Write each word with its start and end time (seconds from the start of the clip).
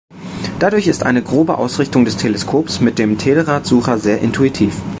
Dadurch 0.57 0.87
ist 0.87 1.03
eine 1.03 1.21
grobe 1.21 1.59
Ausrichtung 1.59 2.05
des 2.05 2.17
Teleskops 2.17 2.79
mit 2.81 2.97
dem 2.97 3.19
Telrad-Sucher 3.19 3.99
sehr 3.99 4.19
intuitiv. 4.19 4.81